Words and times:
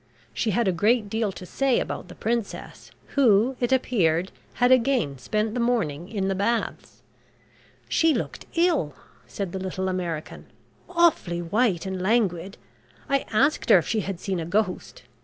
She 0.33 0.49
had 0.49 0.67
a 0.67 0.71
great 0.71 1.11
deal 1.11 1.31
to 1.33 1.45
say 1.45 1.79
about 1.79 2.07
the 2.07 2.15
Princess, 2.15 2.89
who, 3.09 3.55
it 3.59 3.71
appeared, 3.71 4.31
had 4.55 4.71
again 4.71 5.19
spent 5.19 5.53
the 5.53 5.59
morning 5.59 6.09
in 6.09 6.27
the 6.27 6.33
Baths. 6.33 7.03
"She 7.87 8.11
looked 8.15 8.47
ill," 8.55 8.95
said 9.27 9.51
the 9.51 9.59
little 9.59 9.87
American. 9.87 10.47
"Awfully 10.89 11.43
white 11.43 11.85
and 11.85 12.01
languid. 12.01 12.57
I 13.09 13.25
asked 13.31 13.69
her 13.69 13.77
if 13.77 13.87
she 13.87 13.99
had 13.99 14.19
seen 14.19 14.39
a 14.39 14.45
ghost. 14.47 15.03